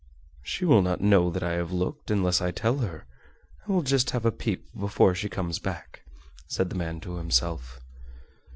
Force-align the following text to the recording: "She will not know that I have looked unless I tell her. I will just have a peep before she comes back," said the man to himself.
"She 0.41 0.65
will 0.65 0.81
not 0.81 0.99
know 1.01 1.29
that 1.29 1.43
I 1.43 1.51
have 1.51 1.71
looked 1.71 2.09
unless 2.09 2.41
I 2.41 2.49
tell 2.49 2.79
her. 2.79 3.05
I 3.67 3.71
will 3.71 3.83
just 3.83 4.09
have 4.09 4.25
a 4.25 4.31
peep 4.31 4.65
before 4.75 5.13
she 5.13 5.29
comes 5.29 5.59
back," 5.59 6.01
said 6.47 6.71
the 6.71 6.75
man 6.75 6.99
to 7.01 7.17
himself. 7.17 7.79